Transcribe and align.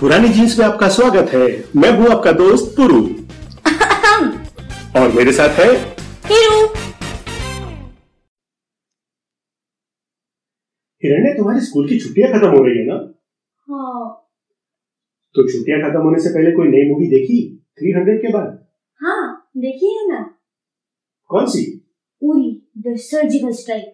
पुरानी 0.00 0.28
जीन्स 0.28 0.58
में 0.58 0.64
आपका 0.66 0.88
स्वागत 0.88 1.30
है। 1.30 1.46
मैं 1.76 1.88
हूँ 1.90 2.06
आपका 2.08 2.32
दोस्त 2.32 2.76
पुरु। 2.76 3.00
और 5.00 5.12
मेरे 5.12 5.32
साथ 5.32 5.58
है 5.58 5.66
हिरू। 6.30 6.60
हिरण्य 11.02 11.34
तुम्हारी 11.36 11.60
स्कूल 11.60 11.88
की 11.88 11.98
छुट्टियाँ 12.00 12.30
खत्म 12.32 12.48
हो 12.48 12.64
रही 12.64 12.78
है 12.78 12.86
ना? 12.86 12.96
हाँ। 13.68 14.08
तो 15.34 15.46
छुट्टियाँ 15.52 15.80
खत्म 15.80 16.02
होने 16.02 16.22
से 16.22 16.30
पहले 16.30 16.52
कोई 16.52 16.68
नई 16.68 16.88
मूवी 16.90 17.10
देखी? 17.10 17.38
300 17.74 18.18
के 18.22 18.32
बाद? 18.32 18.58
हाँ 19.00 19.50
देखी 19.56 19.94
है 19.98 20.08
ना। 20.08 20.24
कौन 21.30 21.46
सी? 21.46 21.64
उरी 22.22 22.50
द 22.78 22.96
सर्जिकल 23.04 23.52
स्ट्राइक 23.52 23.92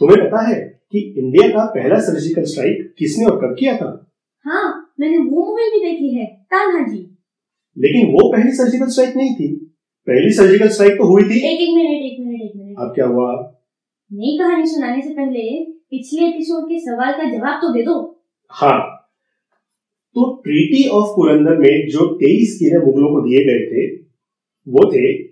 तुम्हें 0.00 0.24
पता 0.24 0.48
है 0.48 0.60
कि 0.92 1.06
इंडिया 1.18 1.48
का 1.48 1.64
पहला 1.74 2.00
सर्जिकल 2.00 2.44
स्ट्राइक 2.44 2.94
किसने 2.98 3.24
और 3.24 3.36
कब 3.38 3.56
किया 3.58 3.76
था? 3.76 3.94
हाँ 4.44 4.75
मैंने 5.00 5.18
वो 5.18 5.46
मूवी 5.46 5.62
भी 5.62 5.90
देखी 5.90 6.14
है 6.14 6.26
तान्हा 6.26 6.92
जी। 6.92 6.98
लेकिन 7.78 8.06
वो 8.06 8.32
पहली 8.32 8.52
सर्जिकल 8.52 8.86
स्ट्राइक 8.86 9.16
नहीं 9.16 9.34
थी। 9.34 9.54
पहली 10.06 10.32
सर्जिकल 10.32 10.68
स्ट्राइक 10.68 10.92
तो 10.92 11.04
हुई 11.04 11.22
थी। 11.22 11.38
एक 11.38 11.60
एक 11.60 11.74
मिनट 11.74 11.90
एक 11.90 12.16
मिनट 12.20 12.42
एक 12.42 12.52
मिनट। 12.56 12.76
अब 12.78 12.94
क्या 12.94 13.06
हुआ? 13.06 13.52
नई 14.12 14.38
कहानी 14.38 14.66
सुनाने 14.66 15.02
से 15.02 15.08
पहले 15.08 15.64
पिछले 15.64 16.26
एपिसोड 16.26 16.64
के 16.64 16.80
सवाल 16.80 17.12
का 17.12 17.30
जवाब 17.30 17.60
तो 17.62 17.74
दे 17.74 17.82
दो। 17.82 18.24
हाँ। 18.50 18.92
तो 20.14 20.42
ट्रीटी 20.44 20.88
ऑफ़ 20.88 21.06
पुरंदर 21.06 21.56
में 21.56 21.88
जो 21.88 22.06
तेईस 22.14 22.58
किले 22.58 22.78
मुगलों 22.78 23.08
को 23.08 23.20
दिए 23.20 23.44
गए 23.44 23.66
थे 23.66 23.96
वो 24.68 24.92
थे 24.92 25.22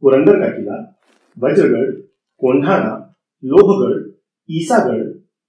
पुरंदर 0.00 0.32
का 0.32 0.46
किला 0.46 1.00
वज्रगढ़ 1.38 1.90
कोंढाणा 2.38 3.16
लोहगढ़ 3.44 4.10
ईसागढ़ 4.50 5.02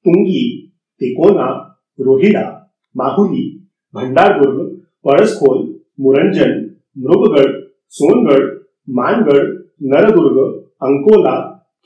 तुंगी 0.05 0.73
तिकोना 0.99 1.81
रोहिड़ा 1.99 2.73
माहुली 2.97 3.64
भंडारदुर्ग 3.95 4.57
परसखोल 5.05 5.59
मुरंजन 6.01 6.53
मृगगढ़ 6.97 7.51
सोनगढ़ 7.97 8.45
मानगढ़ 8.95 9.45
नरदुर्ग 9.91 10.39
अंकोला 10.83 11.35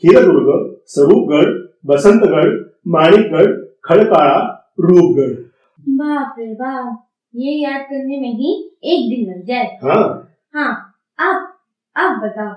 खीरदुर्ग 0.03 0.49
स्वरूपगढ़ 0.87 1.52
बसंतगढ़ 1.85 2.49
माणिकगढ़ 2.87 3.52
खड़काड़ा 3.85 4.39
रूपगढ़। 4.80 5.33
बाप 5.99 6.35
रे 6.39 6.53
बाप 6.53 7.05
ये 7.33 7.53
याद 7.53 7.81
करने 7.89 8.19
में 8.21 8.33
ही 8.33 8.53
एक 8.85 9.09
दिन 9.09 9.30
लग 9.31 9.45
जाए। 9.47 9.77
हाँ। 9.83 10.03
हाँ 10.53 10.71
अब 11.19 11.47
अब 11.95 12.19
बताओ 12.23 12.53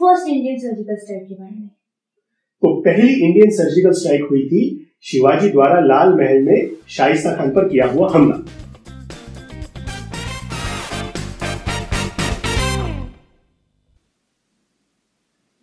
फ़र्स्ट 0.00 0.28
इंडियन 0.28 0.58
सर्जिकल 0.58 0.96
स्ट्राइक 0.96 1.28
के 1.28 1.34
बारे 1.34 1.50
में। 1.50 1.68
तो 1.68 2.74
पहली 2.82 3.12
इंडियन 3.26 3.50
सर्जिकल 3.56 3.92
स्ट्राइक 4.00 4.26
हुई 4.30 4.46
थी 4.48 4.62
शिवाजी 5.04 5.48
द्वारा 5.50 5.80
लाल 5.86 6.14
महल 6.14 6.42
में 6.42 6.70
शाइस्ता 6.96 7.34
खान 7.36 7.50
पर 7.50 7.68
किया 7.68 7.86
हुआ 7.86 8.08
हमला। 8.12 8.36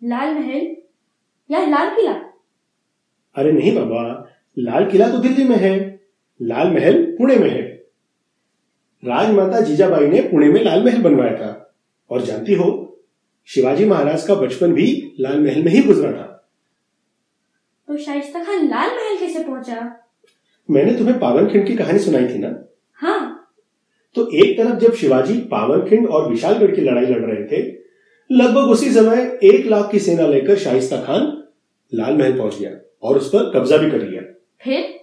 लाल 0.04 0.34
महल? 0.34 0.76
या 1.50 1.66
लाल 1.66 1.96
किला? 1.96 2.12
अरे 3.34 3.52
नहीं 3.52 3.74
बाबा 3.74 4.32
लाल 4.58 4.90
किला 4.90 5.08
तो 5.08 5.18
दिल्ली 5.18 5.44
में 5.44 5.56
है। 5.56 6.00
लाल 6.42 6.70
महल 6.70 7.04
पुणे 7.04 7.36
में 7.36 7.50
है। 7.50 7.62
राजमाता 9.04 9.60
जीजाबाई 9.60 10.06
ने 10.06 10.20
पुणे 10.20 10.48
में 10.48 10.64
लाल 10.64 10.84
महल 10.84 11.02
बनवाया 11.02 11.36
था। 11.36 11.74
और 12.10 12.22
जानती 12.22 12.54
हो 12.54 12.98
शिवाजी 13.46 13.84
महाराज 13.84 14.26
का 14.26 14.34
बचपन 14.34 14.72
भी 14.72 15.16
लाल 15.20 15.40
महल 15.40 15.62
में 15.62 15.72
ही 15.72 15.82
गुजरा 15.82 16.12
था। 16.12 16.50
तो 17.88 17.96
शाइस्ता 17.96 18.44
खान 18.44 18.68
लाल 18.68 18.90
महल 18.90 19.18
कैसे 19.18 19.44
पहुँचा? 19.44 20.08
मैंने 20.70 20.98
तुम्हें 20.98 21.18
पावनखिंड 21.18 21.66
की 21.66 21.76
कहानी 21.76 21.98
सुनाई 21.98 22.28
थी 22.28 22.38
ना? 22.38 22.64
हाँ। 22.94 23.54
तो 24.14 24.30
एक 24.30 24.58
तरफ़ 24.58 24.78
जब 24.78 24.94
शिवाजी 24.94 25.38
पावनखिंड 25.38 26.08
और 26.08 26.30
विशालगढ़ 26.30 26.74
की 26.74 26.80
लड़ाई 26.80 27.06
लड़ 27.06 27.30
रहे 27.30 27.44
थे 27.44 27.82
लगभग 28.32 28.70
उसी 28.70 28.90
समय 28.90 29.38
एक 29.44 29.66
लाख 29.66 29.90
की 29.90 29.98
सेना 29.98 30.26
लेकर 30.26 30.56
शाइस्ता 30.56 30.96
खान 30.96 31.42
लाल 31.94 32.16
महल 32.16 32.38
पहुँच 32.38 32.58
गया 32.58 32.70
और 33.02 33.16
उस 33.16 33.28
पर 33.28 33.50
कब्जा 33.50 33.76
भी 33.76 33.90
कर 33.90 34.00
लिया। 34.02 34.22
फिर? 34.62 35.00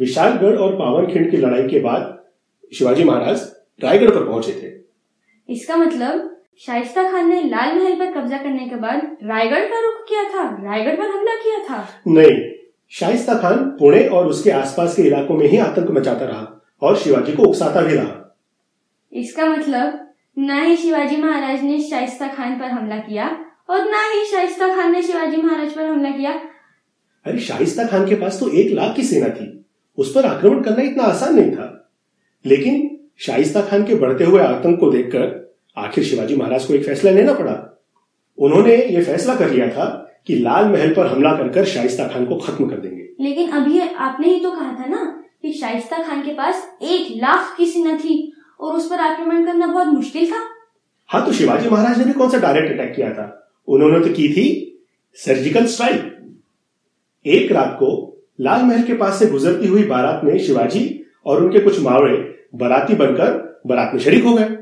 विशालगढ़ 0.00 0.56
और 0.56 0.74
पावनखिंड 0.74 1.30
की 1.30 1.36
लड़ाई 1.36 1.68
के 1.68 1.78
बाद 1.78 2.24
शिवाजी 2.78 3.04
महाराज 3.04 3.52
रायगढ़ 3.84 4.10
पर 4.10 4.24
पहुँचे 4.24 4.52
थे। 4.52 4.72
इसका 5.52 5.76
मतलब 5.76 6.42
शाइस्ता 6.58 7.02
खान 7.02 7.28
ने 7.28 7.42
लाल 7.42 7.78
महल 7.78 7.94
पर 7.98 8.20
कब्जा 8.20 8.38
करने 8.38 8.68
के 8.68 8.76
बाद 8.76 9.16
रायगढ़ 9.24 9.64
का 9.64 9.80
रुख 9.80 10.08
किया 10.08 10.24
था? 10.24 10.72
रायगढ़ 10.72 10.96
पर 10.96 11.06
हमला 11.06 11.34
किया 11.34 11.58
था? 11.64 11.88
नहीं 12.06 12.52
शाइस्ता 12.90 13.34
खान 13.34 13.56
पुणे 13.56 14.06
और 14.06 14.26
उसके 14.26 14.50
आसपास 14.50 14.96
के 14.96 15.02
इलाकों 15.02 15.34
में 15.34 15.46
ही 15.46 15.58
आतंक 15.58 15.90
मचाता 15.90 16.24
रहा 16.24 16.62
और 16.82 16.96
शिवाजी 16.96 17.32
को 17.32 17.42
उकसाता 17.42 17.80
भी 17.80 17.94
रहा। 17.94 18.36
इसका 19.12 19.46
मतलब 19.46 20.07
न 20.38 20.64
ही 20.64 20.76
शिवाजी 20.76 21.16
महाराज 21.16 21.62
ने 21.62 21.80
शाइस्ता 21.80 22.26
खान 22.26 22.58
पर 22.58 22.64
हमला 22.64 22.96
किया 22.96 23.26
और 23.70 23.80
न 23.80 23.94
ही 23.94 24.24
शाइस्ता 24.24 24.76
खान 24.76 24.92
ने 24.92 25.02
शिवाजी 25.02 25.36
महाराज 25.36 25.72
पर 25.72 25.86
हमला 25.86 26.10
किया। 26.10 26.32
अरे 27.26 27.38
शाइस्ता 27.38 27.86
खान 27.86 28.06
के 28.08 28.14
पास 28.14 28.40
तो 28.40 28.48
एक 28.50 28.70
लाख 28.72 28.96
की 28.96 29.02
सेना 29.02 29.28
थी। 29.28 29.66
उस 29.98 30.14
पर 30.14 30.24
आक्रमण 30.24 30.62
करना 30.62 30.82
इतना 30.82 31.04
आसान 31.04 31.34
नहीं 31.34 31.50
था। 31.50 31.90
लेकिन 32.46 33.00
शाइस्ता 33.18 33.60
खान 33.60 33.84
के 33.84 33.94
बढ़ते 33.94 34.24
हुए 34.24 34.42
आतंक 34.42 34.80
को 34.80 34.90
देखकर 34.90 35.56
आखिर 35.76 36.04
शिवाजी 36.04 36.36
महाराज 36.36 36.64
को 36.64 36.74
एक 36.74 36.84
फैसला 36.84 37.10
लेना 37.10 37.34
पड़ा। 37.34 37.86
उन्होंने 38.38 38.76
ये 38.76 39.04
फैसला 39.04 39.34
कर 39.34 39.50
लिया 39.50 39.68
था 39.68 39.86
कि 40.26 40.34
लाल 40.34 40.68
महल 40.68 40.94
पर 40.94 41.06
हमला 41.06 41.32
कर 41.32 41.48
कर 41.48 41.64
शाइस्ता 41.64 42.08
खान 42.08 42.26
को 42.26 42.36
खत्म 42.36 42.68
कर 42.68 42.76
देंगे। 42.76 43.08
लेकिन 43.20 43.50
अभी 43.50 43.80
आपने 43.80 44.28
ही 44.28 44.40
तो 44.40 44.50
कहा 44.50 44.72
था 44.72 44.86
ना 44.86 45.04
कि 45.42 45.52
शाइस्ता 45.52 46.02
खान 46.02 46.22
के 46.22 46.34
पास 46.34 46.78
एक 46.82 47.16
लाख 47.16 47.56
की 47.56 47.66
सेना 47.66 47.98
थी। 47.98 48.32
और 48.60 48.74
उस 48.74 48.88
पर 48.90 49.00
आक्रमण 49.00 49.44
करना 49.46 49.66
बहुत 49.66 49.86
मुश्किल 49.86 50.30
था। 50.30 50.44
हाँ 51.10 51.24
तो 51.26 51.32
शिवाजी 51.32 51.68
महाराज 51.68 51.98
ने 51.98 52.04
भी 52.04 52.12
कौन 52.12 52.30
सा 52.30 52.38
डायरेक्ट 52.38 52.72
अटैक 52.72 52.94
किया 52.96 53.12
था? 53.12 53.54
उन्होंने 53.68 54.00
तो 54.00 54.14
की 54.14 54.28
थी 54.28 54.46
सर्जिकल 55.18 55.66
स्ट्राइक 55.66 56.14
एक 57.26 57.52
रात 57.52 57.74
को 57.74 57.90
लाल 58.40 58.62
महल 58.62 58.82
के 58.82 58.94
पास 58.94 59.18
से 59.18 59.26
गुजरती 59.26 59.66
हुई 59.66 59.84
बारात 59.84 60.24
में 60.24 60.38
शिवाजी 60.38 60.84
और 61.26 61.42
उनके 61.44 61.60
कुछ 61.60 61.80
मावड़े 61.82 62.16
बाराती 62.54 62.94
बनकर 62.94 63.62
बारात 63.66 63.94
में 63.94 64.00
शरीक 64.00 64.24
हो 64.24 64.34
गए 64.34 64.56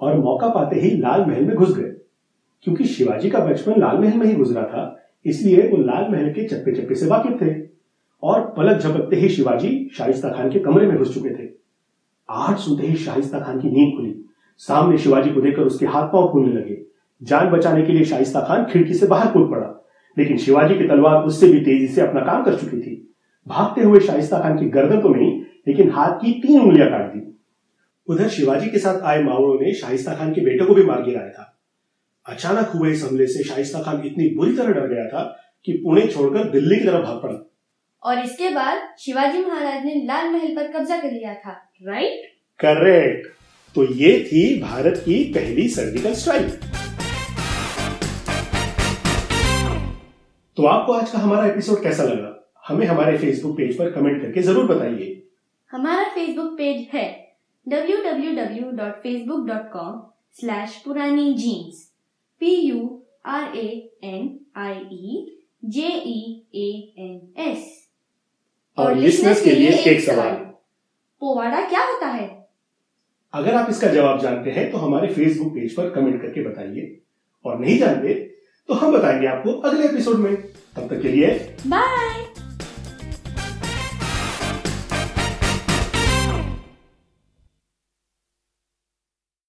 और 0.00 0.18
मौका 0.18 0.48
पाते 0.48 0.80
ही 0.80 0.90
लाल 0.90 1.24
महल 1.26 1.44
में 1.44 1.54
घुस 1.56 1.76
गए। 1.76 1.90
क्योंकि 2.64 2.84
शिवाजी 2.84 3.30
का 3.30 3.38
बचपन 3.40 3.80
लाल 3.80 3.98
महल 3.98 4.18
में 4.18 4.26
ही 4.26 4.34
गुजरा 4.34 4.62
था, 4.62 5.10
इसलिए 5.26 5.68
वो 5.68 5.76
लाल 5.76 6.10
महल 6.12 6.30
के 6.32 6.46
चप्पे 6.48 6.72
चप्पे 6.72 6.94
से 6.94 7.06
वाकिफ 7.06 7.42
थे 7.42 7.54
और 8.22 8.40
पलक 8.56 8.80
झपकते 8.80 9.16
ही 9.16 9.28
शिवाजी 9.28 9.90
शाइस्ता 9.98 10.28
खान 10.28 10.50
के 10.50 10.58
कमरे 10.58 10.86
में 10.86 10.96
घुस 10.98 11.14
चुके 11.14 11.30
थे। 11.30 11.57
आहट 12.30 12.58
सुनते 12.58 12.86
ही 12.86 12.96
शाइस्ता 12.96 13.40
खान 13.40 13.60
की 13.60 13.70
नींद 13.70 13.96
खुली। 13.96 14.24
सामने 14.56 14.98
शिवाजी 14.98 15.30
को 15.30 15.40
देखकर 15.40 15.62
उसके 15.62 15.86
हाथ 15.86 16.08
पाँव 16.08 16.28
फूलने 16.32 16.52
लगे। 16.52 16.86
जान 17.22 17.50
बचाने 17.50 17.82
के 17.82 17.92
लिए 17.92 18.04
शाइस्ता 18.04 18.40
खान 18.40 18.64
खिड़की 18.64 18.94
से 18.94 19.06
बाहर 19.06 19.32
कूद 19.32 19.50
पड़ा। 19.50 19.84
लेकिन 20.18 20.36
शिवाजी 20.36 20.74
की 20.74 20.84
तलवार 20.84 21.22
उससे 21.22 21.48
भी 21.48 21.60
तेज़ी 21.60 21.88
से 21.88 22.00
अपना 22.00 22.20
काम 22.20 22.44
कर 22.44 22.54
चुकी 22.54 22.80
थी। 22.80 23.14
भागते 23.48 23.82
हुए 23.82 24.00
शाइस्ता 24.00 24.38
खान 24.38 24.58
की 24.58 24.66
गर्दन 24.66 25.00
तो 25.00 25.08
नहीं, 25.08 25.42
लेकिन 25.68 25.90
हाथ 25.90 26.12
की 26.12 26.32
तीन 26.32 26.60
उंगलियाँ 26.60 26.90
काट 26.90 27.14
दी। 27.14 27.40
उधर 28.08 28.28
शिवाजी 28.28 28.70
के 28.70 28.78
साथ 28.78 29.00
आए 29.00 29.22
मावड़ों 29.22 29.60
ने 29.60 29.72
शाइस्ता 29.74 30.14
खान 30.14 30.32
के 30.32 30.40
बेटे 30.40 30.64
को 30.64 30.74
भी 30.74 30.82
मार 30.82 31.02
गिराया 31.02 31.28
था। 31.28 31.60
अचानक 32.28 32.66
हुए 32.66 32.90
इस 32.90 33.08
हमले 33.10 33.26
से 33.26 33.44
शाइस्ता 33.44 33.82
खान 33.82 34.02
इतनी 34.04 34.34
बुरी 34.34 34.56
तरह 34.56 34.72
डर 34.72 34.88
गया 34.88 35.08
था 35.08 35.36
कि 35.64 35.72
पुणे 35.72 36.06
छोड़कर 36.06 36.44
दिल्ली 36.44 36.76
की 36.76 36.84
तरफ़ 36.84 37.02
भाग 37.02 37.22
पड़ा। 37.22 37.50
और 38.02 38.18
इसके 38.18 38.50
बाद 38.50 38.94
शिवाजी 38.98 39.44
महाराज 39.44 39.84
ने 39.84 39.94
लाल 40.06 40.30
महल 40.32 40.54
पर 40.56 40.72
कब्जा 40.72 40.96
कर 41.00 41.10
लिया 41.12 41.34
था। 41.34 41.52
राइट 41.82 42.26
करेक्ट 42.60 43.26
तो 43.76 43.84
ये 43.94 44.18
थी 44.24 44.60
भारत 44.60 45.02
की 45.04 45.22
पहली 45.34 45.68
सर्जिकल 45.68 46.12
स्ट्राइक 46.14 46.48
तो 50.56 50.64
आपको 50.66 50.92
आज 50.92 51.10
का 51.10 51.18
हमारा 51.18 51.46
एपिसोड 51.46 51.82
कैसा 51.82 52.02
लगा? 52.04 52.34
हमें 52.68 52.86
हमारे 52.86 53.18
फेसबुक 53.18 53.56
पेज 53.56 53.78
पर 53.78 53.90
कमेंट 53.90 54.22
करके 54.22 54.42
ज़रूर 54.42 54.66
बताइए। 54.66 55.22
हमारा 55.70 56.04
फेसबुक 56.14 56.52
पेज 56.58 56.88
है 56.94 57.34
www.facebook.com 57.66 60.00
slash 60.40 60.72
Purani 60.84 61.34
jeans 61.34 61.92
p 62.40 62.42
u 62.64 63.02
r 63.26 63.56
a 63.56 63.90
n 64.04 64.38
i 64.56 64.74
e 64.96 65.26
j 65.70 65.72
e 66.06 66.42
a 66.54 66.92
n 67.06 67.16
s. 67.46 67.87
और 68.78 68.94
लिसनर्स 68.94 69.42
के 69.42 69.50
लिए 69.50 69.70
एक 69.70 70.00
सवाल। 70.00 70.34
पोवाड़ा 71.22 71.60
क्या 71.60 71.84
होता 71.84 72.06
है? 72.06 72.26
अगर 73.34 73.54
आप 73.54 73.70
इसका 73.70 73.88
जवाब 73.88 74.20
जानते 74.20 74.50
हैं 74.50 74.70
तो 74.72 74.78
हमारे 74.78 75.08
फेसबुक 75.08 75.52
पेज 75.54 75.74
पर 75.76 75.90
कमेंट 75.90 76.20
करके 76.22 76.48
बताइए। 76.48 76.98
और 77.44 77.58
नहीं 77.60 77.78
जानते 77.78 78.14
तो 78.68 78.74
हम 78.74 78.92
बताएँगे 78.92 79.26
आपको 79.26 79.52
अगले 79.60 79.88
एपिसोड 79.88 80.16
में। 80.16 80.34
तब 80.76 80.88
तक 80.88 81.02
के 81.02 81.08
लिए 81.08 81.28
बाय 81.66 82.24